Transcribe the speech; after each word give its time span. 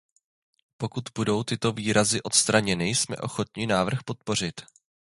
Pokud 0.77 1.03
budou 1.15 1.43
tyto 1.43 1.71
výrazy 1.71 2.21
odstraněny, 2.23 2.89
jsme 2.89 3.17
ochotní 3.17 3.67
návrh 3.67 3.99
podpořit. 4.05 4.61